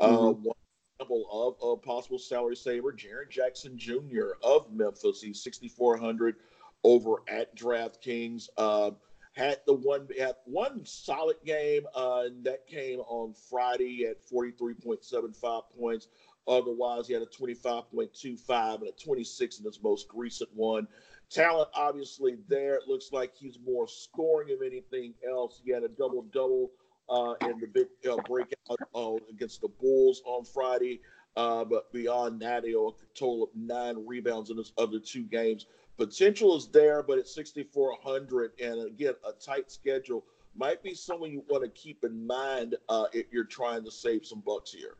[0.00, 0.26] Uh, mm-hmm.
[0.26, 0.56] Uh, one
[0.98, 4.32] example of a possible salary saver, Jaren Jackson Jr.
[4.42, 5.22] of Memphis.
[5.22, 6.36] He's 6,400
[6.82, 8.48] over at DraftKings.
[8.56, 8.90] Uh,
[9.34, 15.62] had the one had one solid game, uh, and that came on Friday at 43.75
[15.78, 16.08] points.
[16.48, 20.88] Otherwise, he had a 25.25 and a 26 in his most recent one.
[21.30, 22.74] Talent obviously there.
[22.74, 25.60] It looks like he's more scoring than anything else.
[25.62, 26.70] He had a double double
[27.08, 31.00] uh, in the big uh, breakout uh, against the Bulls on Friday.
[31.36, 35.22] Uh, but beyond that, he had a total of nine rebounds in his other two
[35.22, 35.66] games.
[35.96, 40.24] Potential is there, but at 6,400 and again, a tight schedule
[40.56, 44.24] might be someone you want to keep in mind uh, if you're trying to save
[44.24, 44.96] some bucks here.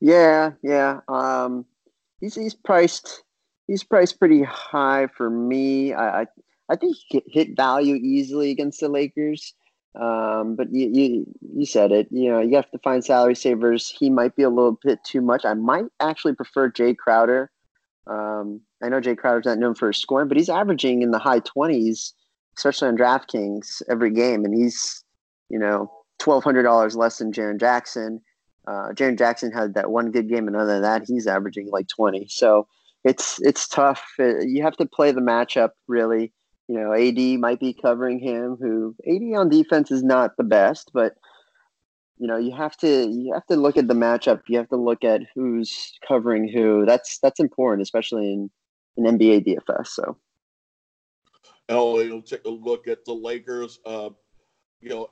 [0.00, 1.00] Yeah, yeah.
[1.08, 1.66] Um,
[2.20, 3.24] he's he's priced
[3.70, 5.92] he's priced pretty high for me.
[5.92, 6.26] I I,
[6.68, 9.54] I think he hit value easily against the Lakers.
[9.94, 12.08] Um, but you, you you said it.
[12.10, 13.88] You know, you have to find salary savers.
[13.88, 15.44] He might be a little bit too much.
[15.44, 17.50] I might actually prefer Jae Crowder.
[18.06, 21.18] Um, I know Jae Crowder's not known for his scoring, but he's averaging in the
[21.18, 22.14] high twenties,
[22.56, 25.04] especially on DraftKings every game, and he's
[25.48, 28.20] you know twelve hundred dollars less than Jaren Jackson.
[28.68, 31.88] Uh, Jaren Jackson had that one good game, and other than that, he's averaging like
[31.88, 32.26] twenty.
[32.28, 32.68] So
[33.04, 34.02] it's it's tough.
[34.18, 36.32] Uh, you have to play the matchup really
[36.70, 40.92] you know, AD might be covering him, who AD on defense is not the best,
[40.94, 41.16] but
[42.16, 44.42] you know, you have to you have to look at the matchup.
[44.46, 46.86] You have to look at who's covering who.
[46.86, 48.50] That's that's important, especially in
[48.96, 49.88] in NBA DFS.
[49.88, 50.16] So,
[51.70, 53.80] oh, you'll take a look at the Lakers.
[53.84, 54.10] Uh,
[54.80, 55.10] you know,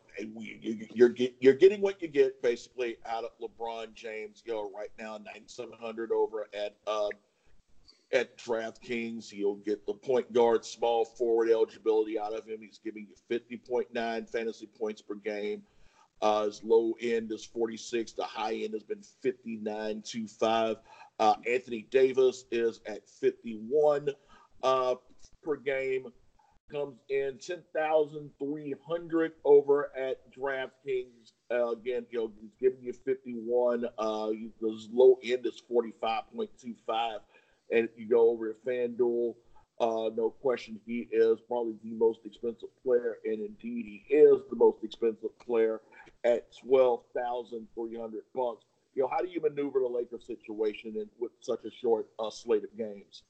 [0.94, 4.44] you're you're getting what you get basically out of LeBron James.
[4.46, 7.08] You know, right now, ninety seven hundred over at uh,
[8.12, 9.32] at DraftKings.
[9.32, 12.58] You'll get the point guard, small forward eligibility out of him.
[12.60, 15.62] He's giving you fifty point nine fantasy points per game.
[16.20, 18.12] Uh, his low end is 46.
[18.12, 20.76] The high end has been 59.25.
[21.20, 24.10] Uh, Anthony Davis is at 51
[24.62, 24.94] uh,
[25.42, 26.06] per game.
[26.70, 31.32] Comes in 10,300 over at DraftKings.
[31.50, 33.86] Uh, again, you know, he's giving you 51.
[33.96, 34.28] Uh,
[34.60, 37.20] his low end is 45.25.
[37.70, 39.34] And you go over to FanDuel,
[39.80, 44.56] uh, no question, he is probably the most expensive player, and indeed, he is the
[44.56, 45.80] most expensive player
[46.24, 48.64] at twelve thousand three hundred bucks.
[48.94, 52.30] You know, how do you maneuver the Lakers situation in, with such a short uh,
[52.30, 53.22] slate of games?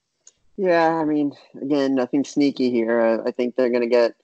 [0.56, 3.22] Yeah, I mean, again, nothing sneaky here.
[3.24, 4.14] I think they're going to get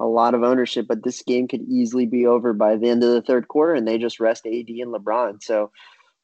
[0.00, 3.10] a lot of ownership, but this game could easily be over by the end of
[3.10, 5.42] the third quarter, and they just rest AD and LeBron.
[5.42, 5.70] So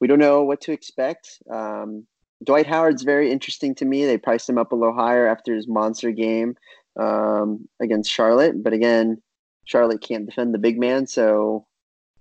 [0.00, 1.42] we don't know what to expect.
[1.50, 2.06] Um,
[2.44, 4.04] Dwight Howard's very interesting to me.
[4.04, 6.56] They priced him up a little higher after his monster game
[6.98, 9.20] um, against Charlotte, but again,
[9.64, 11.66] Charlotte can't defend the big man, so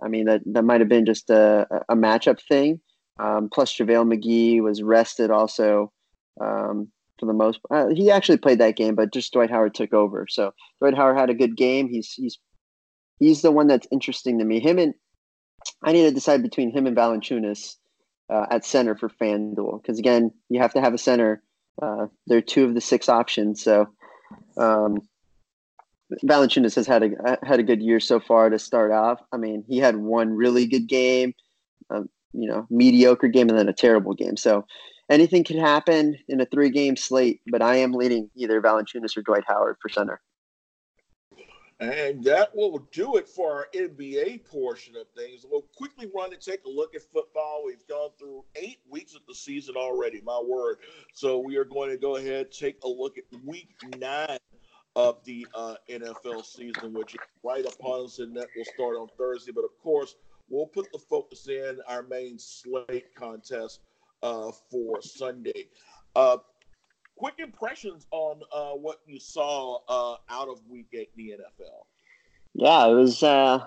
[0.02, 2.80] I mean, that, that might have been just a, a matchup thing.
[3.20, 5.92] Um, plus, JaVale McGee was rested also
[6.40, 9.94] um, for the most uh, He actually played that game, but just Dwight Howard took
[9.94, 10.26] over.
[10.30, 11.90] So Dwight Howard had a good game.
[11.90, 12.40] He's he's
[13.20, 14.62] he's the one that's interesting to me.
[14.62, 14.94] Him and
[15.84, 17.76] I need to decide between him and Valanciunas
[18.30, 21.42] uh, at center for FanDuel because again, you have to have a center.
[21.82, 23.64] Uh, they're two of the six options.
[23.64, 23.88] So
[24.58, 25.00] um,
[26.24, 29.20] Valanciunas has had a had a good year so far to start off.
[29.32, 31.34] I mean, he had one really good game,
[31.90, 34.36] um, you know, mediocre game, and then a terrible game.
[34.36, 34.66] So
[35.10, 37.42] anything can happen in a three game slate.
[37.48, 40.20] But I am leading either Valanciunas or Dwight Howard for center.
[41.80, 45.46] And that will do it for our NBA portion of things.
[45.50, 47.64] We'll quickly run and take a look at football.
[47.66, 50.78] We've gone through eight weeks of the season already, my word.
[51.14, 54.40] So we are going to go ahead take a look at week nine
[54.98, 59.08] of the uh, NFL season, which is right upon us, and that will start on
[59.18, 59.54] Thursday.
[59.54, 60.16] But of course,
[60.50, 63.80] we'll put the focus in our main slate contest
[64.22, 65.68] uh, for Sunday.
[66.16, 66.38] Uh,
[67.20, 71.84] quick impressions on uh, what you saw uh, out of Week Eight in the NFL.
[72.54, 73.60] Yeah, it was uh,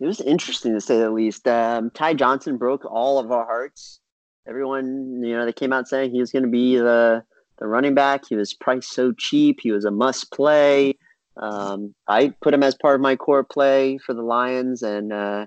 [0.00, 1.46] it was interesting to say the least.
[1.46, 4.00] Um, Ty Johnson broke all of our hearts.
[4.48, 7.22] Everyone, you know, they came out saying he was going to be the
[7.58, 8.22] the running back.
[8.26, 9.58] He was priced so cheap.
[9.60, 10.94] He was a must play.
[11.36, 15.46] Um, I put him as part of my core play for the Lions, and uh,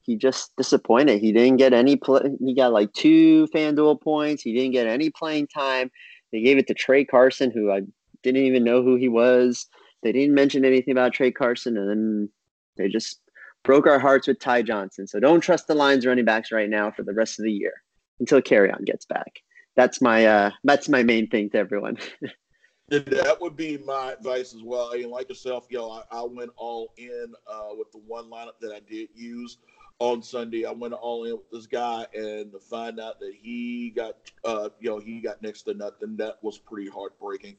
[0.00, 1.20] he just disappointed.
[1.20, 2.22] He didn't get any play.
[2.40, 4.42] He got like two FanDuel points.
[4.42, 5.90] He didn't get any playing time.
[6.32, 7.82] They gave it to Tra Carson, who I
[8.22, 9.66] didn't even know who he was.
[10.02, 12.28] They didn't mention anything about Tra Carson, and then
[12.76, 13.20] they just
[13.62, 15.06] broke our hearts with Ty Johnson.
[15.06, 17.74] So don't trust the Lions running backs right now for the rest of the year
[18.18, 19.42] until Kerryon gets back
[19.76, 21.98] that's my uh, that's my main thing to everyone.
[22.88, 24.92] that would be my advice as well.
[24.92, 28.72] And like yourself, yo, I, I went all in uh, with the one lineup that
[28.72, 29.58] I did use
[30.02, 30.64] on Sunday.
[30.64, 34.70] I went all in with this guy, and to find out that he got, uh,
[34.80, 37.56] you know, he got next to nothing, that was pretty heartbreaking.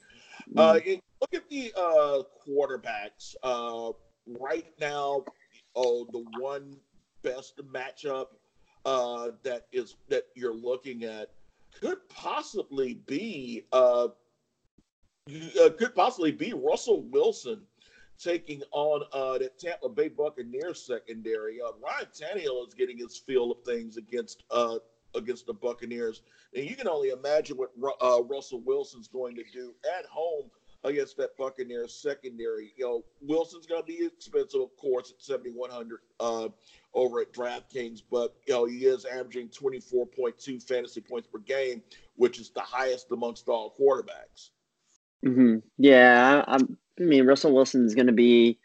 [0.53, 0.59] Mm.
[0.59, 3.93] Uh, look at the uh, quarterbacks uh,
[4.27, 5.23] right now.
[5.73, 6.75] Oh, the one
[7.23, 8.27] best matchup
[8.83, 11.29] uh, that is that you're looking at
[11.79, 14.09] could possibly be uh,
[15.29, 17.61] uh, could possibly be Russell Wilson
[18.23, 21.59] taking on uh, the Tampa Bay Buccaneers secondary.
[21.61, 24.77] Uh, Ryan Tannehill is getting his feel of things against uh,
[25.15, 26.21] against the Buccaneers,
[26.55, 30.49] and you can only imagine what uh, Russell Wilson's going to do at home
[30.83, 32.73] against that Buccaneers secondary.
[32.75, 36.49] You know, Wilson's going to be expensive, of course, at seventy one hundred uh,
[36.93, 41.27] over at DraftKings, but you know he is averaging twenty four point two fantasy points
[41.27, 41.81] per game,
[42.15, 44.49] which is the highest amongst all quarterbacks.
[45.25, 45.59] Mm-hmm.
[45.77, 48.59] Yeah, I'm, I mean Russell Wilson is going to be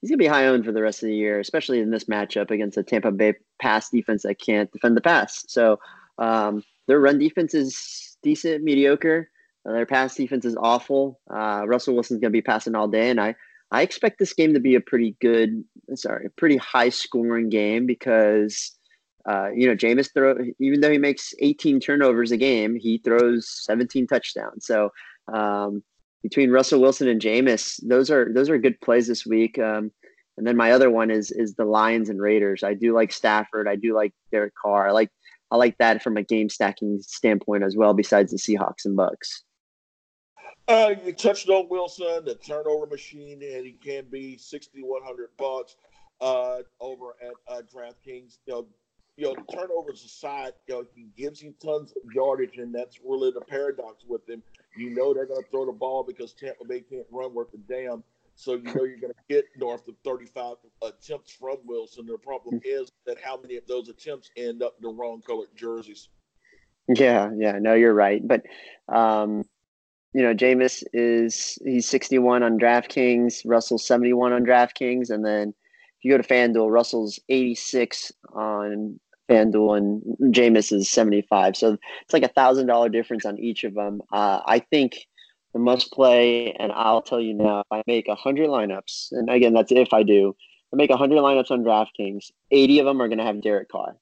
[0.00, 2.04] he's going to be high owned for the rest of the year, especially in this
[2.04, 5.44] matchup against the Tampa Bay pass defense that can't defend the pass.
[5.48, 5.78] So
[6.18, 9.30] um, their run defense is decent, mediocre.
[9.66, 11.20] Uh, their pass defense is awful.
[11.32, 13.34] Uh, Russell Wilson's going to be passing all day, and I
[13.70, 15.64] I expect this game to be a pretty good,
[15.94, 18.72] sorry, a pretty high scoring game because
[19.28, 23.48] uh, you know Jameis throw even though he makes 18 turnovers a game, he throws
[23.64, 24.66] 17 touchdowns.
[24.66, 24.90] So
[25.32, 25.82] um,
[26.22, 29.58] between Russell Wilson and Jameis, those are those are good plays this week.
[29.58, 29.90] Um,
[30.38, 32.62] And then my other one is is the Lions and Raiders.
[32.62, 33.68] I do like Stafford.
[33.68, 34.88] I do like Derek Carr.
[34.88, 35.10] I like
[35.50, 37.92] I like that from a game stacking standpoint as well.
[37.92, 39.44] Besides the Seahawks and Bucks.
[40.68, 45.28] Uh, you touched on Wilson, the turnover machine, and he can be sixty one hundred
[45.36, 45.76] bucks
[46.20, 48.38] uh, over at uh, DraftKings.
[48.46, 48.66] You know,
[49.16, 53.30] you know, turnovers aside, you know, he gives you tons of yardage, and that's really
[53.32, 54.42] the paradox with him.
[54.76, 57.58] You know they're going to throw the ball because Tampa Bay can't run worth a
[57.58, 58.02] damn.
[58.34, 62.06] So you know you're going to get north of 35 attempts from Wilson.
[62.06, 65.48] The problem is that how many of those attempts end up in the wrong colored
[65.54, 66.08] jerseys.
[66.88, 68.26] Yeah, yeah, no, you're right.
[68.26, 68.42] But
[68.88, 69.44] um,
[70.14, 76.04] you know, Jameis is he's 61 on DraftKings, Russell's 71 on DraftKings, and then if
[76.04, 78.98] you go to FanDuel, Russell's 86 on
[79.32, 81.56] FanDuel and Jameis is 75.
[81.56, 84.02] So it's like a thousand dollar difference on each of them.
[84.12, 85.06] Uh, I think
[85.52, 89.28] the must play, and I'll tell you now, if I make a 100 lineups, and
[89.30, 90.34] again, that's if I do,
[90.72, 93.68] I make a 100 lineups on DraftKings, 80 of them are going to have Derek
[93.68, 93.96] Carr.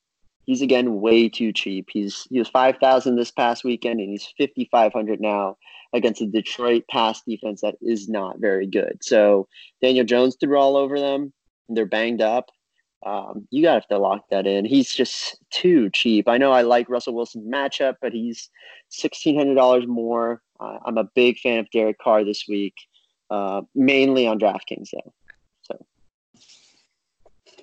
[0.47, 1.89] He's again way too cheap.
[1.93, 5.57] He's he was 5,000 this past weekend, and he's 5,500 now
[5.93, 8.99] against a Detroit pass defense that is not very good.
[9.03, 9.49] So
[9.83, 11.33] Daniel Jones threw all over them.
[11.69, 12.51] They're banged up
[13.05, 14.65] um, you got to have to lock that in.
[14.65, 16.29] He's just too cheap.
[16.29, 18.51] I know I like Russell Wilson's matchup, but he's
[18.89, 20.43] sixteen hundred dollars more.
[20.59, 22.75] Uh, I'm a big fan of Derek Carr this week,
[23.31, 25.15] uh, mainly on DraftKings though.
[25.63, 25.87] So,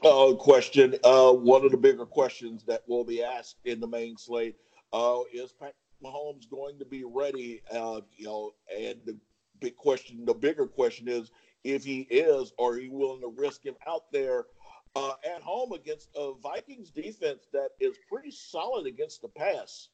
[0.04, 0.96] uh, question.
[1.04, 4.56] Uh, one of the bigger questions that will be asked in the main slate
[4.92, 7.62] uh, is Pat Mahomes going to be ready?
[7.72, 9.16] Uh, you know, and the
[9.60, 11.32] big question, the bigger question is
[11.64, 14.46] if he is, are you willing to risk him out there?
[14.98, 19.90] Uh, at home against a Vikings defense that is pretty solid against the pass.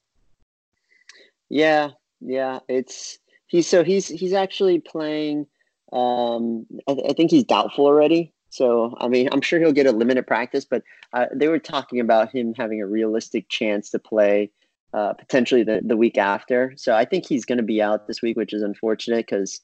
[1.50, 5.46] Yeah, yeah, it's he's so he's he's actually playing.
[5.92, 8.34] Um, I, I think he's doubtful already.
[8.50, 12.00] So I mean, I'm sure he'll get a limited practice, but uh, they were talking
[12.00, 14.52] about him having a realistic chance to play
[14.94, 16.74] uh, potentially the, the week after.
[16.78, 19.60] So I think he's going to be out this week, which is unfortunate because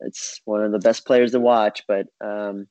[0.00, 1.84] it's one of the best players to watch.
[1.86, 2.66] But um,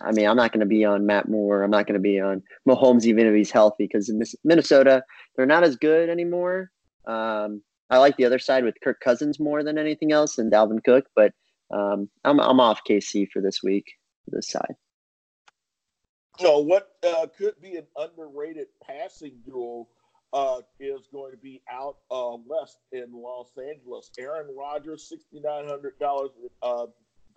[0.00, 1.62] I mean, I'm not going to be on Matt Moore.
[1.62, 5.04] I'm not going to be on Mahomes, even if he's healthy, because in Minnesota,
[5.36, 6.70] they're not as good anymore.
[7.06, 10.82] Um, I like the other side with Kirk Cousins more than anything else and Dalvin
[10.84, 11.32] Cook, but
[11.70, 13.84] um, I'm, I'm off KC for this week,
[14.28, 14.74] this side.
[16.38, 19.90] So, what uh, could be an underrated passing duel
[20.32, 24.10] uh, is going to be out uh, west in Los Angeles.
[24.18, 26.28] Aaron Rodgers, $6,900
[26.62, 26.86] uh,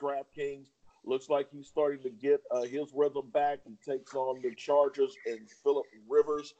[0.01, 0.67] DraftKings
[1.05, 3.59] Looks like he's starting to get uh, his rhythm back.
[3.65, 6.53] He takes on the Chargers and Philip Rivers.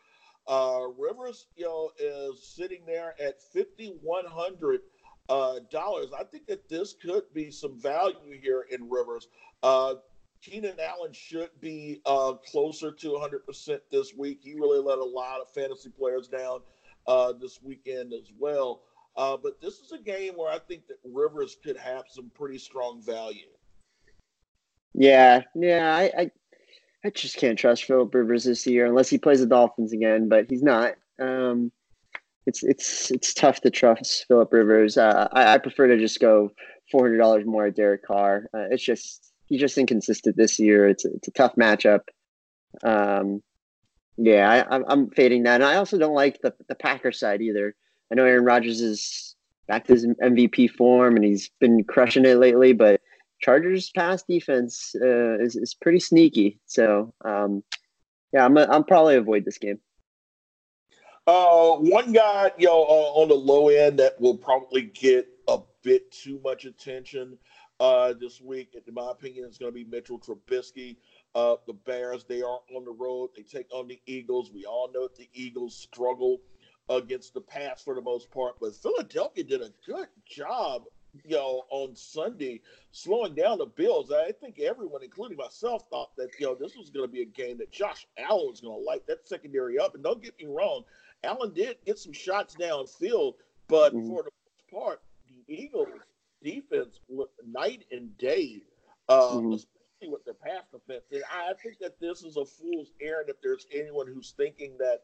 [0.47, 4.81] Uh, Rivers, you know, is sitting there at fifty one hundred
[5.29, 6.07] uh, dollars.
[6.17, 9.27] I think that this could be some value here in Rivers.
[9.63, 9.95] Uh,
[10.41, 14.41] Keenan Allen should be uh, closer to 100% this week.
[14.43, 16.59] He really let a lot of fantasy players down
[17.07, 18.83] uh, this weekend as well.
[19.17, 22.59] Uh, but this is a game where I think that Rivers could have some pretty
[22.59, 23.54] strong value.
[24.97, 26.31] Yeah, yeah, I, I,
[27.03, 30.45] I just can't trust Philip Rivers this year unless he plays the Dolphins again, but
[30.49, 30.95] he's not.
[31.19, 31.71] Um,
[32.45, 34.97] it's it's it's tough to trust Philip Rivers.
[34.97, 36.51] Uh, I, I prefer to just go
[36.91, 38.49] four hundred dollars more at Derek Carr.
[38.53, 40.87] Uh, it's just he's just inconsistent this year.
[40.87, 42.01] It's a, it's a tough matchup.
[42.83, 43.41] Um,
[44.17, 47.41] yeah, I, I'm I'm fading that, and I also don't like the the Packers side
[47.41, 47.75] either.
[48.11, 49.35] I know Aaron Rodgers is
[49.67, 53.01] back to his MVP form, and he's been crushing it lately, but
[53.45, 56.59] Chargers pass defense uh, is, is pretty sneaky.
[56.65, 57.63] So um,
[58.33, 59.79] yeah, I'm a, I'm probably avoid this game.
[61.27, 65.59] Uh, one guy, you know, uh, on the low end that will probably get a
[65.83, 67.37] bit too much attention
[67.79, 70.97] uh, this week, in my opinion, is going to be Mitchell Trubisky.
[71.35, 73.29] Uh, the Bears, they are on the road.
[73.35, 74.49] They take on the Eagles.
[74.51, 76.41] We all know the Eagles struggle
[76.89, 80.83] against the pass for the most part, but Philadelphia did a good job
[81.23, 84.11] you know, on Sunday, slowing down the Bills.
[84.11, 87.25] I think everyone, including myself, thought that you know this was going to be a
[87.25, 89.95] game that Josh Allen was going to light that secondary up.
[89.95, 90.83] And don't get me wrong,
[91.23, 93.35] Allen did get some shots downfield,
[93.67, 94.09] but mm-hmm.
[94.09, 95.87] for the most part, the Eagles'
[96.43, 96.99] defense
[97.47, 98.61] night and day,
[99.09, 99.53] uh, mm-hmm.
[99.53, 101.03] especially with their pass defense.
[101.11, 105.03] And I think that this is a fool's errand if there's anyone who's thinking that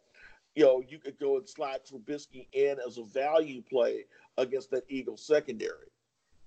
[0.55, 4.05] you know, you could go and slide Trubisky in as a value play
[4.38, 5.88] against that Eagles secondary.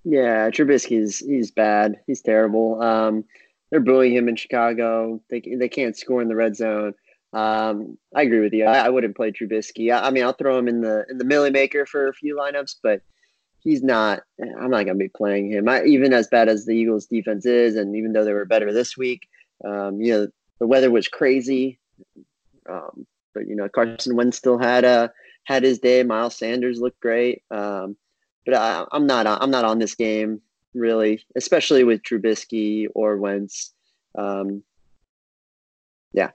[0.04, 1.96] Yeah, Trubisky's he's bad.
[2.06, 2.80] He's terrible.
[2.82, 3.24] Um,
[3.70, 5.20] they're booing him in Chicago.
[5.30, 6.94] They they can't score in the red zone.
[7.32, 8.64] Um, I agree with you.
[8.64, 9.92] I, I wouldn't play Trubisky.
[9.92, 12.36] I, I, mean, I'll throw him in the in the Milly Maker for a few
[12.36, 13.02] lineups, but
[13.58, 14.22] he's not.
[14.40, 15.68] I'm not going to be playing him.
[15.68, 18.72] I, even as bad as the Eagles' defense is, and even though they were better
[18.72, 19.22] this week,
[19.64, 20.28] Um, you know,
[20.60, 21.80] the weather was crazy,
[22.68, 25.08] um, but you know Carson Wentz still had a uh,
[25.44, 26.02] had his day.
[26.02, 27.96] Miles Sanders looked great, um,
[28.44, 30.40] but I, am not I'm not on this game
[30.74, 33.72] really, especially with Trubisky or Wentz.
[34.16, 34.62] Um,
[36.12, 36.30] yeah.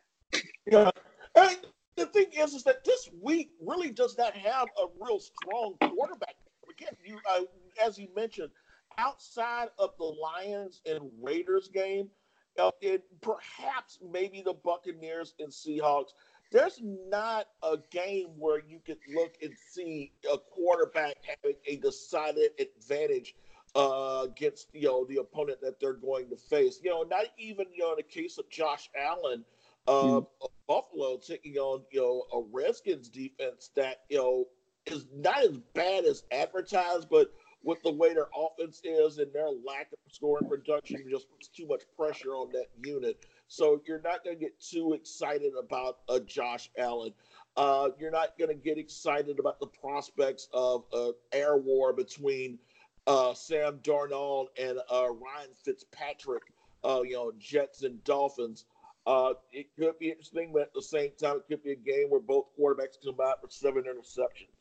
[0.66, 0.91] Yeah.
[1.36, 1.57] And
[1.95, 6.36] the thing is, is that this week really does not have a real strong quarterback.
[6.70, 7.41] Again, you uh,
[7.84, 8.51] as you mentioned,
[8.97, 12.10] outside of the Lions and Raiders game,
[12.57, 16.12] uh, and perhaps maybe the Buccaneers and Seahawks,
[16.52, 22.52] there's not a game where you could look and see a quarterback having a decided
[22.60, 23.36] advantage
[23.76, 26.80] uh, against you know the opponent that they're going to face.
[26.84, 29.45] You know, not even you know in the case of Josh Allen,
[29.88, 30.28] uh, mm.
[30.68, 34.45] Buffalo taking on you know a Redskins defense that you know
[34.86, 37.32] is not as bad as advertised, but
[37.64, 41.68] with the way their offense is and their lack of scoring production, just puts too
[41.68, 43.26] much pressure on that unit.
[43.50, 47.14] So you're not going to get too excited about a Josh Allen.
[47.58, 52.60] Uh, you're not going to get excited about the prospects of an air war between
[53.08, 56.43] uh, Sam Darnold and uh, Ryan Fitzpatrick.
[56.84, 58.66] Uh, you know, Jets and Dolphins.
[59.08, 62.10] Uh, it could be interesting, but at the same time, it could be a game
[62.10, 64.54] where both quarterbacks come out with seven interceptions.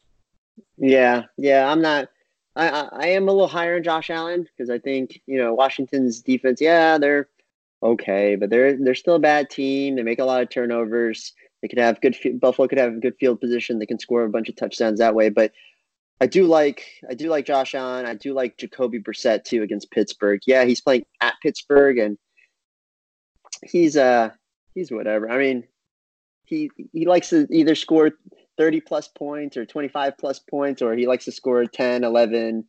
[0.78, 2.08] Yeah, yeah, I'm not.
[2.56, 6.20] I, I am a little higher on Josh Allen because I think you know Washington's
[6.22, 6.60] defense.
[6.60, 7.28] Yeah, they're
[7.82, 9.96] okay, but they're they're still a bad team.
[9.96, 11.32] They make a lot of turnovers.
[11.62, 13.78] They could have good Buffalo could have good field position.
[13.78, 15.28] They can score a bunch of touchdowns that way.
[15.28, 15.52] But
[16.20, 18.06] I do like I do like Josh Allen.
[18.06, 20.40] I do like Jacoby Brissett too against Pittsburgh.
[20.46, 22.18] Yeah, he's playing at Pittsburgh and
[23.64, 24.30] he's uh
[24.74, 25.30] he's whatever.
[25.30, 25.64] I mean,
[26.44, 28.12] he he likes to either score
[28.56, 32.64] 30 plus points or 25 plus points or he likes to score 10 11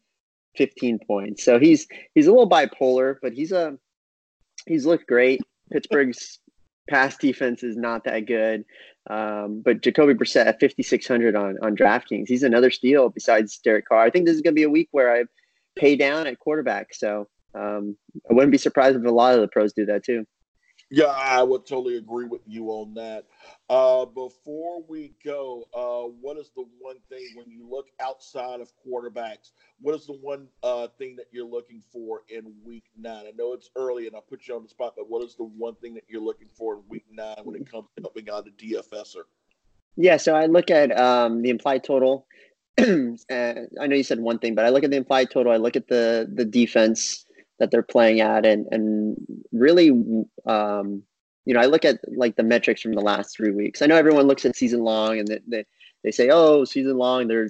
[0.56, 3.78] 15 points so he's he's a little bipolar but he's a
[4.66, 5.42] he's looked great.
[5.72, 6.40] Pittsburgh's
[6.90, 8.66] pass defense is not that good.
[9.10, 14.02] Um, but jacoby brissett at 5600 on on draftkings he's another steal besides derek carr.
[14.02, 15.24] I think this is going to be a week where i
[15.76, 16.94] pay down at quarterback.
[16.94, 17.96] So um,
[18.30, 20.28] i wouldn't be surprised if a lot of the pros do that too
[20.92, 23.26] yeah, I would totally agree with you on that.
[23.70, 28.72] Uh, before we go, uh, what is the one thing when you look outside of
[28.86, 29.52] quarterbacks?
[29.82, 33.26] What is the one uh, thing that you're looking for in Week Nine?
[33.28, 35.44] I know it's early, and I put you on the spot, but what is the
[35.44, 38.48] one thing that you're looking for in Week Nine when it comes to helping out
[38.48, 39.26] a DFSer?
[39.96, 42.26] Yeah, so I look at um, the implied total.
[42.80, 45.52] I know you said one thing, but I look at the implied total.
[45.52, 47.26] I look at the the defense
[47.60, 49.18] that they're playing at and and
[49.52, 49.90] really
[50.46, 51.04] um,
[51.46, 53.82] you know i look at like the metrics from the last three weeks.
[53.82, 55.66] I know everyone looks at season long and they, they,
[56.04, 57.50] they say oh season long they're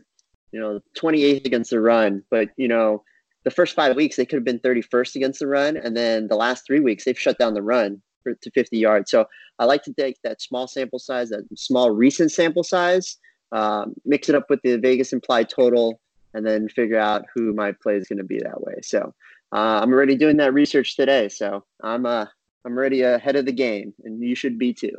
[0.52, 2.24] you know 28th against the run.
[2.30, 3.04] But you know
[3.44, 6.36] the first five weeks they could have been 31st against the run and then the
[6.36, 9.12] last three weeks they've shut down the run for, to 50 yards.
[9.12, 9.26] So
[9.60, 13.18] i like to take that small sample size that small recent sample size
[13.52, 16.00] um, mix it up with the vegas implied total
[16.34, 18.76] and then figure out who my play is going to be that way.
[18.84, 19.14] So
[19.52, 22.26] uh, I'm already doing that research today, so I'm uh
[22.66, 24.96] I'm already ahead of the game, and you should be too.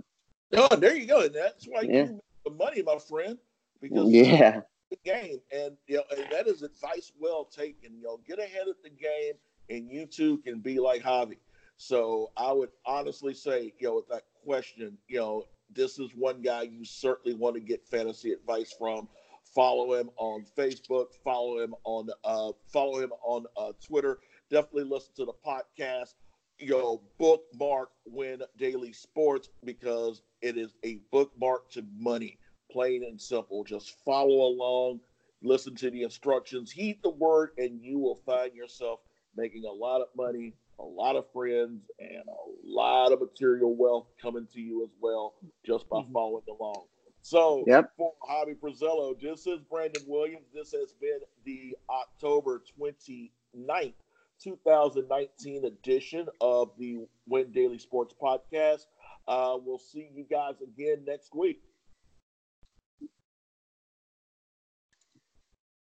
[0.55, 1.29] Oh, there you go.
[1.29, 1.93] That's why yeah.
[1.93, 3.39] you make the money, my friend.
[3.81, 7.97] Because yeah, the game, and you know, and that is advice well taken.
[7.97, 9.35] You know, get ahead of the game,
[9.69, 11.37] and you too can be like Javi.
[11.77, 16.43] So I would honestly say, you know, with that question, you know, this is one
[16.43, 19.09] guy you certainly want to get fantasy advice from.
[19.55, 21.07] Follow him on Facebook.
[21.25, 24.19] Follow him on uh, follow him on uh, Twitter
[24.51, 26.15] definitely listen to the podcast.
[26.59, 32.39] You know, bookmark Win Daily Sports because it is a bookmark to money,
[32.71, 33.65] plain and simple.
[33.65, 35.01] Just follow along,
[35.43, 39.01] listen to the instructions, heed the word, and you will find yourself
[39.35, 44.09] making a lot of money, a lot of friends, and a lot of material wealth
[44.21, 46.13] coming to you as well just by mm-hmm.
[46.13, 46.85] following along.
[47.23, 47.93] So, yep.
[47.97, 50.47] for Javi Brazello, this is Brandon Williams.
[50.55, 53.95] This has been the October 29th
[54.43, 58.87] 2019 edition of the Win Daily Sports Podcast.
[59.29, 61.61] Uh, we'll see you guys again next week.